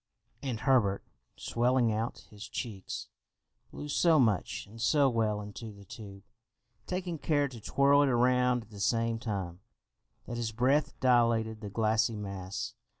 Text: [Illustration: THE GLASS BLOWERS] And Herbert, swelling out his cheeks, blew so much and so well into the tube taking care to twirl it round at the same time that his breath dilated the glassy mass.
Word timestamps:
[Illustration: 0.41 0.55
THE 0.55 0.57
GLASS 0.57 0.65
BLOWERS] 0.65 0.77
And 0.81 0.83
Herbert, 0.83 1.03
swelling 1.35 1.93
out 1.93 2.27
his 2.31 2.47
cheeks, 2.49 3.07
blew 3.71 3.87
so 3.87 4.17
much 4.19 4.65
and 4.65 4.81
so 4.81 5.07
well 5.09 5.41
into 5.41 5.71
the 5.71 5.85
tube 5.85 6.23
taking 6.87 7.19
care 7.19 7.47
to 7.47 7.61
twirl 7.61 8.01
it 8.01 8.07
round 8.07 8.63
at 8.63 8.69
the 8.71 8.79
same 8.79 9.19
time 9.19 9.59
that 10.25 10.37
his 10.37 10.51
breath 10.51 10.99
dilated 11.01 11.61
the 11.61 11.69
glassy 11.69 12.15
mass. 12.15 12.73